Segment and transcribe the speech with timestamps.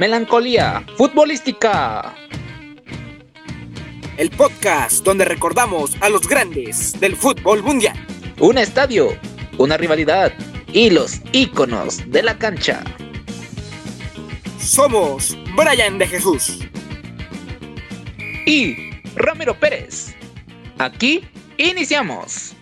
[0.00, 2.14] Melancolía Futbolística.
[4.16, 7.94] El podcast donde recordamos a los grandes del fútbol mundial.
[8.38, 9.08] Un estadio,
[9.58, 10.32] una rivalidad
[10.72, 12.82] y los íconos de la cancha.
[14.58, 16.60] Somos Brian de Jesús.
[18.46, 20.14] Y Ramiro Pérez.
[20.78, 21.28] Aquí
[21.58, 22.56] iniciamos.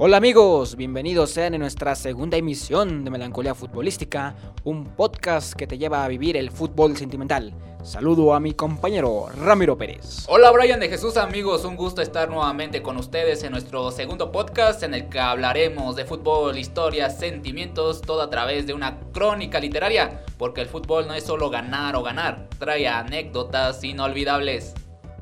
[0.00, 5.76] Hola amigos, bienvenidos sean en nuestra segunda emisión de Melancolía Futbolística, un podcast que te
[5.76, 7.52] lleva a vivir el fútbol sentimental.
[7.82, 10.24] Saludo a mi compañero Ramiro Pérez.
[10.28, 14.84] Hola Brian de Jesús amigos, un gusto estar nuevamente con ustedes en nuestro segundo podcast
[14.84, 20.22] en el que hablaremos de fútbol, historias, sentimientos, todo a través de una crónica literaria,
[20.38, 24.74] porque el fútbol no es solo ganar o ganar, trae anécdotas inolvidables.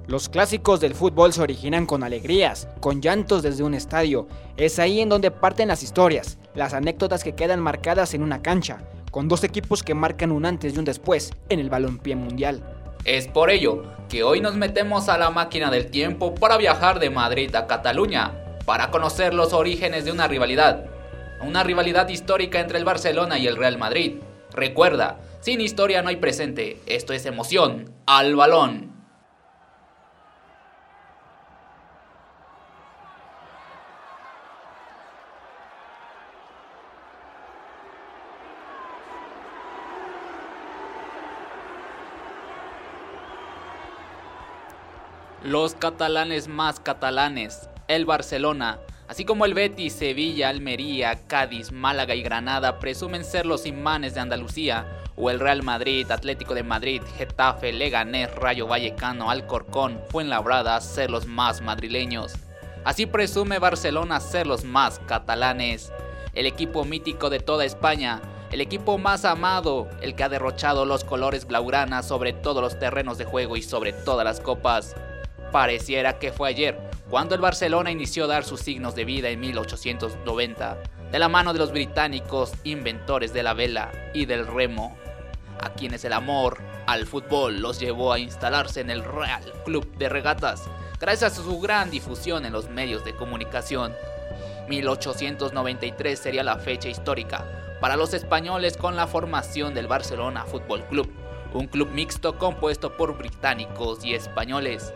[0.08, 4.28] Los clásicos del fútbol se originan con alegrías, con llantos desde un estadio.
[4.56, 8.78] Es ahí en donde parten las historias, las anécdotas que quedan marcadas en una cancha,
[9.10, 12.62] con dos equipos que marcan un antes y un después en el balompié mundial.
[13.04, 17.10] Es por ello que hoy nos metemos a la máquina del tiempo para viajar de
[17.10, 20.86] Madrid a Cataluña, para conocer los orígenes de una rivalidad.
[21.42, 24.18] Una rivalidad histórica entre el Barcelona y el Real Madrid.
[24.52, 28.95] Recuerda, sin historia no hay presente, esto es emoción, al balón.
[45.44, 52.22] Los catalanes más catalanes, el Barcelona, así como el Betis, Sevilla, Almería, Cádiz, Málaga y
[52.22, 57.72] Granada presumen ser los imanes de Andalucía, o el Real Madrid, Atlético de Madrid, Getafe,
[57.72, 62.34] Leganés, Rayo Vallecano, Alcorcón, Fuenlabrada ser los más madrileños.
[62.84, 65.92] Así presume Barcelona ser los más catalanes,
[66.34, 68.20] el equipo mítico de toda España,
[68.52, 73.18] el equipo más amado, el que ha derrochado los colores blaugrana sobre todos los terrenos
[73.18, 74.94] de juego y sobre todas las copas.
[75.56, 76.78] Pareciera que fue ayer,
[77.08, 80.76] cuando el Barcelona inició a dar sus signos de vida en 1890,
[81.10, 84.98] de la mano de los británicos inventores de la vela y del remo,
[85.62, 90.10] a quienes el amor al fútbol los llevó a instalarse en el Real Club de
[90.10, 90.64] Regatas,
[91.00, 93.94] gracias a su gran difusión en los medios de comunicación.
[94.68, 97.46] 1893 sería la fecha histórica
[97.80, 101.10] para los españoles con la formación del Barcelona Fútbol Club,
[101.54, 104.92] un club mixto compuesto por británicos y españoles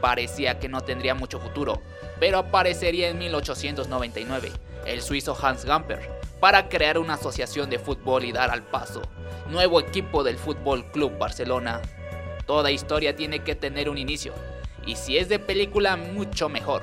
[0.00, 1.80] parecía que no tendría mucho futuro,
[2.18, 4.52] pero aparecería en 1899
[4.86, 6.10] el suizo Hans Gamper
[6.40, 9.02] para crear una asociación de fútbol y dar al paso,
[9.50, 11.80] nuevo equipo del Fútbol Club Barcelona.
[12.46, 14.32] Toda historia tiene que tener un inicio,
[14.86, 16.82] y si es de película, mucho mejor.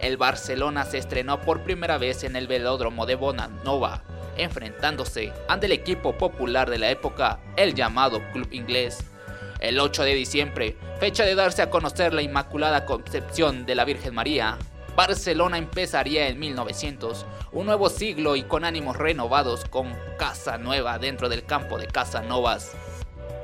[0.00, 4.02] El Barcelona se estrenó por primera vez en el velódromo de Bonanova,
[4.36, 8.98] enfrentándose ante el equipo popular de la época, el llamado Club Inglés.
[9.60, 14.14] El 8 de diciembre, fecha de darse a conocer la Inmaculada Concepción de la Virgen
[14.14, 14.56] María,
[14.94, 21.28] Barcelona empezaría en 1900, un nuevo siglo y con ánimos renovados con Casa Nueva dentro
[21.28, 22.76] del campo de Casa Novas.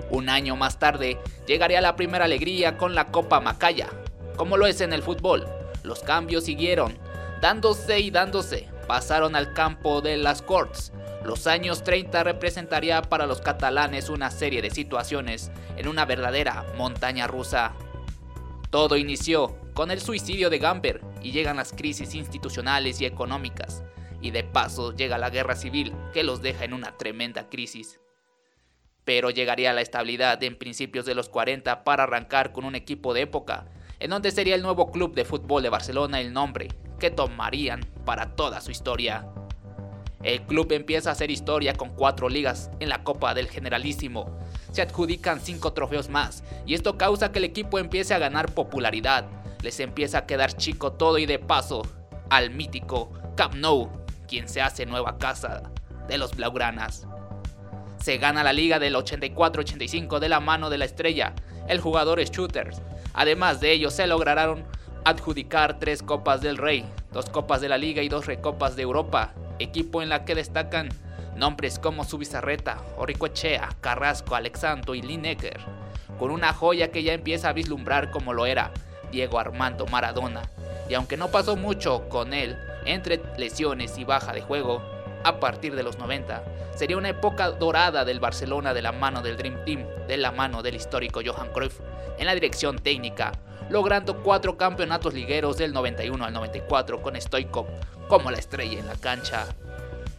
[0.09, 3.89] Un año más tarde, llegaría la primera alegría con la Copa Macaya.
[4.37, 5.49] Como lo es en el fútbol,
[5.83, 6.97] los cambios siguieron,
[7.41, 10.93] dándose y dándose, pasaron al campo de las Corts,
[11.25, 17.27] los años 30 representaría para los catalanes una serie de situaciones en una verdadera montaña
[17.27, 17.73] rusa.
[18.71, 23.83] Todo inició con el suicidio de Gamper y llegan las crisis institucionales y económicas,
[24.21, 28.01] y de paso llega la guerra civil que los deja en una tremenda crisis.
[29.05, 33.23] Pero llegaría la estabilidad en principios de los 40 para arrancar con un equipo de
[33.23, 33.67] época,
[33.99, 36.69] en donde sería el nuevo club de fútbol de Barcelona el nombre
[36.99, 39.27] que tomarían para toda su historia.
[40.25, 44.39] El club empieza a hacer historia con cuatro ligas en la Copa del Generalísimo.
[44.73, 49.27] Se adjudican cinco trofeos más y esto causa que el equipo empiece a ganar popularidad.
[49.61, 51.83] Les empieza a quedar chico todo y de paso
[52.31, 53.91] al mítico Camp Nou,
[54.27, 55.63] quien se hace nueva casa
[56.09, 57.07] de los Blaugranas.
[58.03, 61.35] Se gana la liga del 84-85 de la mano de la estrella,
[61.69, 62.81] el jugador Shooters.
[63.13, 64.65] Además de ello se lograron
[65.05, 69.35] adjudicar tres Copas del Rey, dos Copas de la Liga y dos Recopas de Europa,
[69.59, 70.89] equipo en la que destacan
[71.37, 75.61] nombres como Subizarreta, Oricoechea, Carrasco, Alexandro y Lineker,
[76.19, 78.73] con una joya que ya empieza a vislumbrar como lo era
[79.11, 80.43] Diego Armando Maradona.
[80.89, 84.83] Y aunque no pasó mucho con él, entre lesiones y baja de juego,
[85.25, 86.45] a partir de los 90.
[86.77, 90.63] Sería una época dorada del Barcelona de la mano del Dream Team, de la mano
[90.63, 91.81] del histórico Johan Cruyff,
[92.19, 93.33] en la dirección técnica,
[93.71, 97.67] logrando cuatro campeonatos ligueros del 91 al 94 con Stoikov
[98.09, 99.47] como la estrella en la cancha.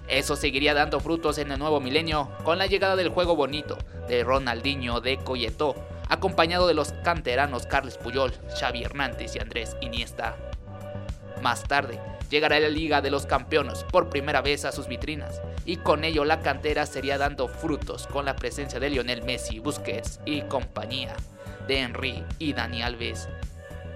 [0.08, 3.78] Eso seguiría dando frutos en el nuevo milenio con la llegada del juego bonito
[4.08, 5.76] de Ronaldinho, Deco y Eto'o,
[6.10, 10.36] acompañado de los canteranos Carles Puyol, Xavi Hernández y Andrés Iniesta.
[11.42, 12.00] Más tarde,
[12.30, 16.24] llegará la Liga de los Campeones por primera vez a sus vitrinas, y con ello
[16.24, 21.16] la cantera sería dando frutos con la presencia de Lionel Messi, Busquets y compañía,
[21.68, 23.28] de Henry y Dani Alves.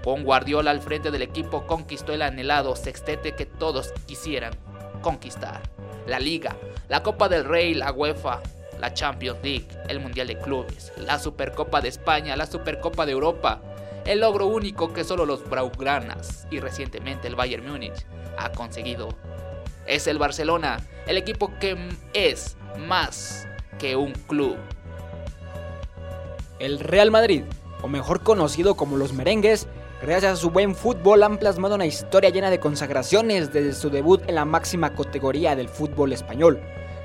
[0.02, 4.54] Con Guardiola al frente del equipo conquistó el anhelado sextete que todos quisieran
[5.02, 5.60] conquistar.
[6.06, 6.56] La Liga,
[6.88, 8.40] la Copa del Rey, la UEFA,
[8.80, 13.60] la Champions League, el Mundial de Clubes, la Supercopa de España, la Supercopa de Europa,
[14.06, 18.06] el logro único que solo los Braugranas y recientemente el Bayern Múnich
[18.38, 19.08] ha conseguido.
[19.86, 21.76] Es el Barcelona, el equipo que
[22.14, 23.46] es más
[23.78, 24.56] que un club.
[26.58, 27.44] El Real Madrid,
[27.82, 29.66] o mejor conocido como los merengues,
[30.02, 34.22] gracias a su buen fútbol han plasmado una historia llena de consagraciones desde su debut
[34.26, 36.60] en la máxima categoría del fútbol español.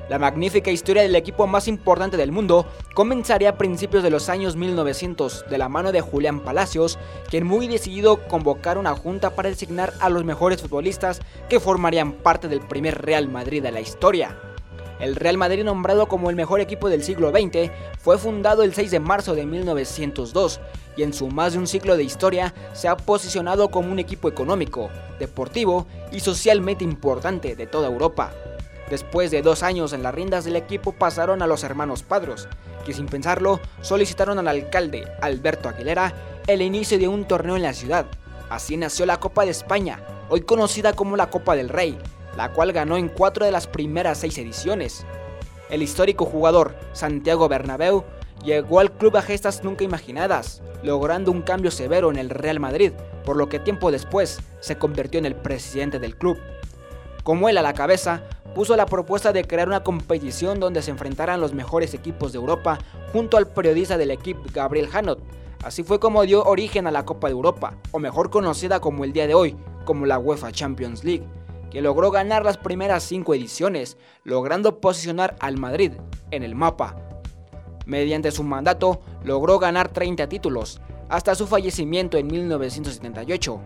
[0.08, 4.56] La magnífica historia del equipo más importante del mundo comenzaría a principios de los años
[4.56, 9.94] 1900 de la mano de Julián Palacios, quien muy decidido convocar una junta para designar
[10.00, 14.55] a los mejores futbolistas que formarían parte del primer Real Madrid de la historia.
[15.00, 18.92] El Real Madrid, nombrado como el mejor equipo del siglo XX, fue fundado el 6
[18.92, 20.62] de marzo de 1902
[20.96, 24.30] y en su más de un siglo de historia se ha posicionado como un equipo
[24.30, 24.90] económico,
[25.20, 28.32] deportivo y socialmente importante de toda Europa.
[28.90, 32.48] Después de dos años en las riendas del equipo pasaron a los hermanos Padros,
[32.86, 36.14] que sin pensarlo solicitaron al alcalde Alberto Aguilera
[36.48, 38.06] el inicio de un torneo en la ciudad.
[38.50, 40.00] Así nació la Copa de España,
[40.30, 41.98] hoy conocida como la Copa del Rey,
[42.38, 45.06] la cual ganó en cuatro de las primeras seis ediciones.
[45.70, 48.04] El histórico jugador Santiago Bernabéu
[48.44, 52.92] llegó al club a gestas nunca imaginadas, logrando un cambio severo en el Real Madrid,
[53.24, 56.38] por lo que tiempo después se convirtió en el presidente del club.
[57.24, 58.24] Como él a la cabeza,
[58.54, 62.78] puso la propuesta de crear una competición donde se enfrentaran los mejores equipos de Europa
[63.12, 65.20] junto al periodista del equipo Gabriel Hanot.
[65.64, 69.14] Así fue como dio origen a la Copa de Europa, o mejor conocida como el
[69.14, 71.26] día de hoy, como la UEFA Champions League,
[71.72, 75.94] que logró ganar las primeras cinco ediciones, logrando posicionar al Madrid
[76.32, 76.96] en el mapa.
[77.86, 83.60] Mediante su mandato, logró ganar 30 títulos, hasta su fallecimiento en 1978,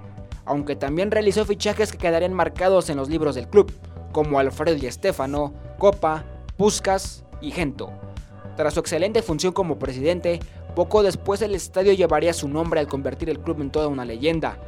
[0.45, 3.71] aunque también realizó fichajes que quedarían marcados en los libros del club,
[4.11, 6.25] como Alfredo y Estefano, Copa,
[6.57, 7.91] Puskas y Gento.
[8.57, 10.39] Tras su excelente función como presidente,
[10.75, 14.59] poco después el estadio llevaría su nombre al convertir el club en toda una leyenda.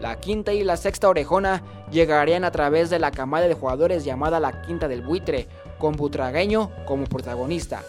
[0.00, 4.40] La quinta y la sexta orejona llegarían a través de la camada de jugadores llamada
[4.40, 5.48] la Quinta del Buitre,
[5.78, 7.82] con Butragueño como protagonista.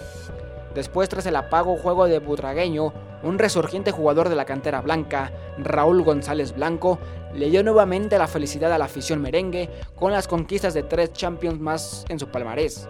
[0.73, 2.93] Después, tras el apago juego de Butragueño,
[3.23, 6.99] un resurgiente jugador de la cantera blanca, Raúl González Blanco,
[7.33, 11.59] le dio nuevamente la felicidad a la afición merengue con las conquistas de tres Champions
[11.59, 12.87] más en su palmarés.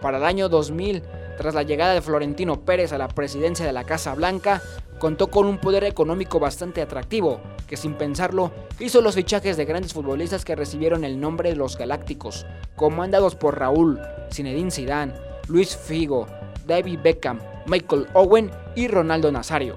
[0.00, 1.02] Para el año 2000,
[1.38, 4.62] tras la llegada de Florentino Pérez a la presidencia de la Casa Blanca,
[4.98, 9.92] contó con un poder económico bastante atractivo, que sin pensarlo hizo los fichajes de grandes
[9.92, 12.46] futbolistas que recibieron el nombre de los Galácticos,
[12.76, 14.00] comandados por Raúl,
[14.32, 15.14] Zinedine Zidane,
[15.48, 16.26] Luis Figo,
[16.66, 19.76] David Beckham, Michael Owen y Ronaldo Nazario.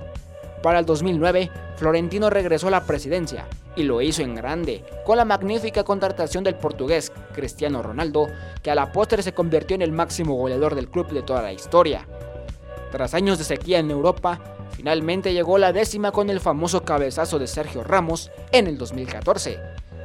[0.61, 5.25] Para el 2009, Florentino regresó a la presidencia y lo hizo en grande, con la
[5.25, 8.27] magnífica contratación del portugués Cristiano Ronaldo,
[8.63, 11.53] que a la postre se convirtió en el máximo goleador del club de toda la
[11.53, 12.07] historia.
[12.91, 14.54] Tras años de sequía en Europa,
[14.85, 19.57] finalmente llegó la décima con el famoso cabezazo de Sergio Ramos en el 2014.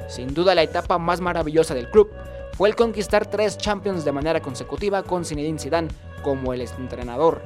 [0.09, 2.11] Sin duda la etapa más maravillosa del club
[2.57, 5.89] fue el conquistar tres Champions de manera consecutiva con Zinedine Zidane
[6.23, 7.43] como el entrenador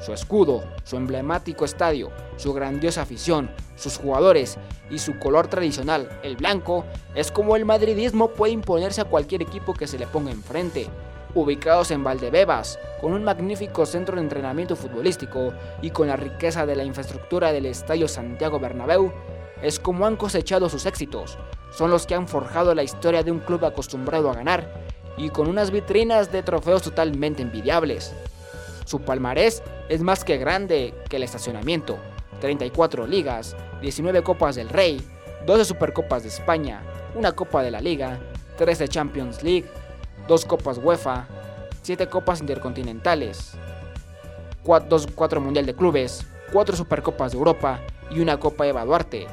[0.00, 4.56] su escudo, su emblemático estadio, su grandiosa afición, sus jugadores
[4.90, 9.74] y su color tradicional, el blanco, es como el madridismo puede imponerse a cualquier equipo
[9.74, 10.86] que se le ponga enfrente.
[11.34, 16.74] Ubicados en Valdebebas, con un magnífico centro de entrenamiento futbolístico y con la riqueza de
[16.74, 19.12] la infraestructura del Estadio Santiago Bernabéu,
[19.62, 21.38] es como han cosechado sus éxitos.
[21.70, 24.72] Son los que han forjado la historia de un club acostumbrado a ganar
[25.16, 28.14] y con unas vitrinas de trofeos totalmente envidiables.
[28.84, 31.98] Su palmarés es más que grande que el estacionamiento.
[32.40, 35.02] 34 ligas, 19 Copas del Rey,
[35.44, 36.82] 12 Supercopas de España,
[37.14, 38.18] una Copa de la Liga,
[38.56, 39.66] 13 Champions League,
[40.28, 41.26] 2 Copas UEFA,
[41.82, 43.54] 7 Copas Intercontinentales,
[44.62, 47.80] 4, Mundial de Clubes, 4 Supercopas de Europa
[48.10, 49.26] y una Copa Eva Duarte.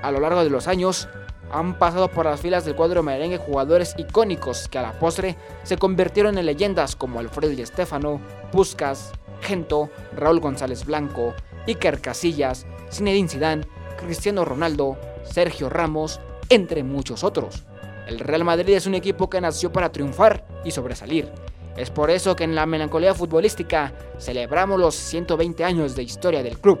[0.00, 1.06] A lo largo de los años,
[1.50, 5.76] han pasado por las filas del cuadro merengue jugadores icónicos que a la postre se
[5.76, 8.18] convirtieron en leyendas como Alfredo y Estefano,
[8.50, 9.12] Puskas,
[9.42, 11.34] Gento, Raúl González Blanco,
[11.66, 13.66] Iker Casillas, Zinedine Zidane,
[13.98, 17.64] Cristiano Ronaldo, Sergio Ramos, entre muchos otros.
[18.06, 21.30] El Real Madrid es un equipo que nació para triunfar y sobresalir.
[21.76, 26.58] Es por eso que en la melancolía futbolística celebramos los 120 años de historia del
[26.58, 26.78] club,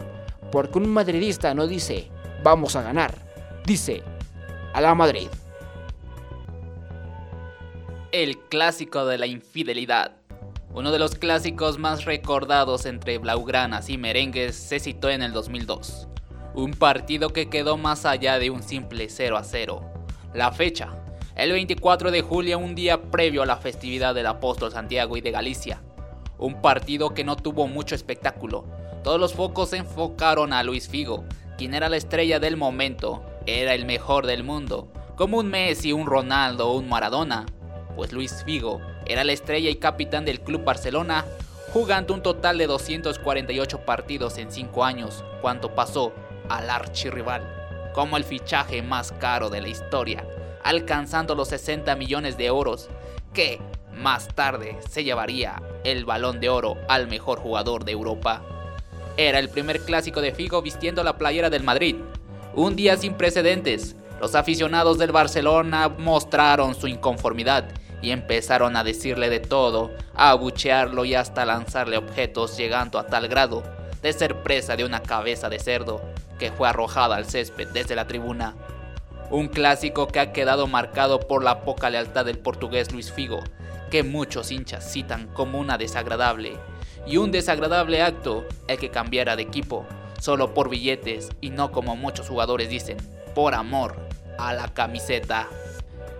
[0.50, 2.10] porque un madridista no dice
[2.42, 3.14] vamos a ganar,
[3.64, 4.02] dice
[4.74, 5.28] a la Madrid.
[8.10, 10.12] El clásico de la infidelidad.
[10.74, 16.08] Uno de los clásicos más recordados entre blaugranas y merengues se citó en el 2002.
[16.54, 19.82] Un partido que quedó más allá de un simple 0 a 0.
[20.34, 21.01] La fecha,
[21.34, 25.30] el 24 de julio, un día previo a la festividad del apóstol Santiago y de
[25.30, 25.82] Galicia.
[26.38, 28.66] Un partido que no tuvo mucho espectáculo.
[29.02, 31.24] Todos los focos se enfocaron a Luis Figo,
[31.56, 36.06] quien era la estrella del momento, era el mejor del mundo, como un Messi, un
[36.06, 37.46] Ronaldo o un Maradona.
[37.96, 41.24] Pues Luis Figo era la estrella y capitán del Club Barcelona,
[41.72, 46.12] jugando un total de 248 partidos en 5 años, cuanto pasó
[46.50, 47.42] al archirrival,
[47.94, 50.24] como el fichaje más caro de la historia,
[50.64, 52.88] alcanzando los 60 millones de euros,
[53.32, 53.60] que
[53.94, 58.42] más tarde se llevaría el balón de oro al mejor jugador de Europa.
[59.16, 61.96] Era el primer clásico de Figo vistiendo la playera del Madrid.
[62.54, 63.96] Un día sin precedentes.
[64.20, 67.68] Los aficionados del Barcelona mostraron su inconformidad
[68.00, 73.28] y empezaron a decirle de todo, a abuchearlo y hasta lanzarle objetos llegando a tal
[73.28, 73.62] grado
[74.02, 76.02] de ser presa de una cabeza de cerdo
[76.38, 78.54] que fue arrojada al césped desde la tribuna.
[79.32, 83.40] Un clásico que ha quedado marcado por la poca lealtad del portugués Luis Figo,
[83.90, 86.58] que muchos hinchas citan como una desagradable
[87.06, 89.86] y un desagradable acto el que cambiara de equipo,
[90.20, 92.98] solo por billetes y no como muchos jugadores dicen,
[93.34, 93.96] por amor
[94.36, 95.48] a la camiseta.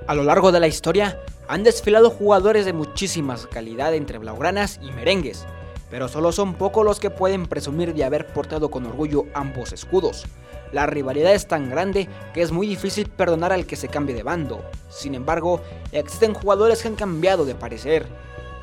[0.06, 4.90] A lo largo de la historia han desfilado jugadores de muchísima calidad entre blaugranas y
[4.90, 5.44] merengues,
[5.90, 10.24] pero solo son pocos los que pueden presumir de haber portado con orgullo ambos escudos.
[10.72, 14.22] La rivalidad es tan grande que es muy difícil perdonar al que se cambie de
[14.22, 14.64] bando.
[14.88, 15.60] Sin embargo,
[15.92, 18.06] existen jugadores que han cambiado de parecer.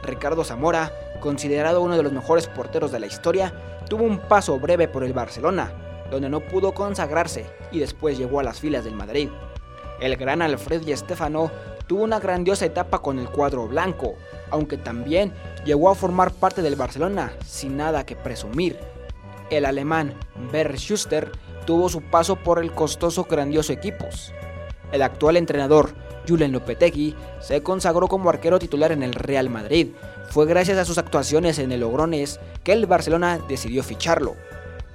[0.03, 3.53] Ricardo Zamora, considerado uno de los mejores porteros de la historia,
[3.87, 5.71] tuvo un paso breve por el Barcelona,
[6.09, 9.29] donde no pudo consagrarse y después llegó a las filas del Madrid.
[9.99, 11.51] El gran Alfred y Estefano
[11.85, 14.15] tuvo una grandiosa etapa con el cuadro blanco,
[14.49, 15.33] aunque también
[15.65, 18.79] llegó a formar parte del Barcelona sin nada que presumir.
[19.49, 20.13] El alemán
[20.51, 21.31] Bernd Schuster
[21.65, 24.33] tuvo su paso por el costoso grandioso equipos.
[24.91, 25.93] El actual entrenador
[26.27, 29.89] Julen Lopetegui se consagró como arquero titular en el Real Madrid.
[30.29, 34.35] Fue gracias a sus actuaciones en el Logrones que el Barcelona decidió ficharlo.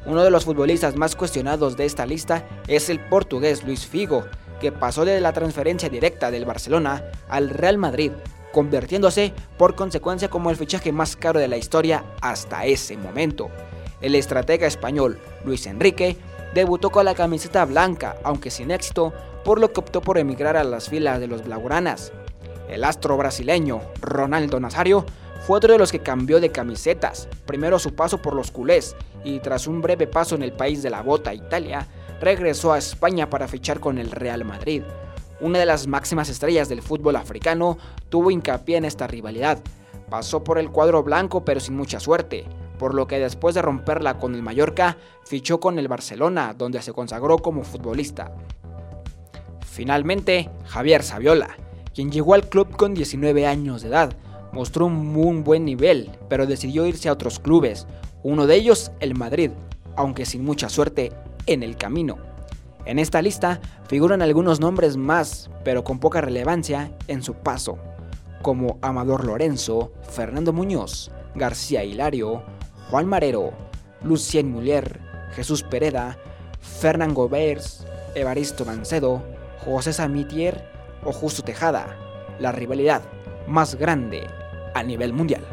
[0.07, 4.25] Uno de los futbolistas más cuestionados de esta lista es el portugués Luis Figo,
[4.61, 8.13] que pasó de la transferencia directa del Barcelona al Real Madrid,
[8.53, 13.49] convirtiéndose por consecuencia como el fichaje más caro de la historia hasta ese momento.
[14.01, 16.19] El estratega español Luis Enrique
[16.55, 19.13] debutó con la camiseta blanca, aunque sin éxito,
[19.45, 22.13] por lo que optó por emigrar a las filas de los blaugranas.
[22.69, 25.05] El astro brasileño Ronaldo Nazario
[25.47, 29.41] fue otro de los que cambió de camisetas, primero su paso por los culés y
[29.41, 31.87] tras un breve paso en el país de la bota, Italia,
[32.21, 34.83] regresó a España para fichar con el Real Madrid.
[35.41, 37.77] Una de las máximas estrellas del fútbol africano
[38.09, 39.59] tuvo hincapié en esta rivalidad.
[40.09, 42.47] Pasó por el cuadro blanco pero sin mucha suerte,
[42.79, 46.93] por lo que después de romperla con el Mallorca, fichó con el Barcelona, donde se
[46.93, 48.33] consagró como futbolista.
[49.67, 51.57] Finalmente, Javier Saviola,
[51.95, 54.17] quien llegó al club con 19 años de edad,
[54.53, 57.87] mostró un muy buen nivel, pero decidió irse a otros clubes,
[58.23, 59.51] uno de ellos el Madrid,
[59.97, 61.13] aunque sin mucha suerte
[61.47, 62.19] en el camino.
[62.87, 67.79] En esta lista figuran algunos nombres más, pero con poca relevancia en su paso,
[68.43, 72.43] como Amador Lorenzo, Fernando Muñoz, García Hilario,
[72.95, 73.53] Juan Marero,
[74.05, 75.01] Lucien Muller,
[75.35, 76.17] Jesús Pereda,
[76.61, 77.85] Fernán Gobers,
[78.15, 79.21] Evaristo Mancedo,
[79.65, 80.71] José Samitier
[81.03, 81.99] o Justo Tejada,
[82.39, 83.03] la rivalidad
[83.49, 84.29] más grande
[84.75, 85.45] a nivel mundial.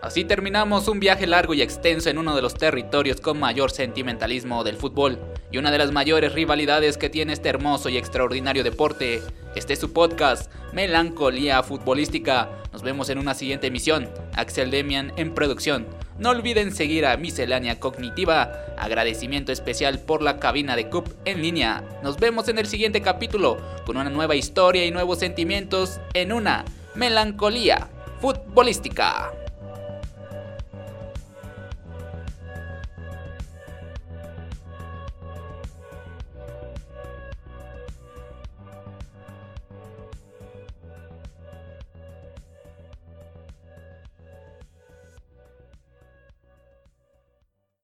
[0.00, 4.62] Así terminamos un viaje largo y extenso en uno de los territorios con mayor sentimentalismo
[4.62, 5.18] del fútbol
[5.50, 9.20] y una de las mayores rivalidades que tiene este hermoso y extraordinario deporte.
[9.56, 12.50] Este es su podcast, Melancolía Futbolística.
[12.72, 14.08] Nos vemos en una siguiente emisión.
[14.40, 15.86] Axel Demian en producción.
[16.18, 18.52] No olviden seguir a Miscelánea Cognitiva.
[18.76, 21.84] Agradecimiento especial por la cabina de CUP en línea.
[22.02, 26.64] Nos vemos en el siguiente capítulo con una nueva historia y nuevos sentimientos en una
[26.94, 27.88] Melancolía
[28.20, 29.30] Futbolística.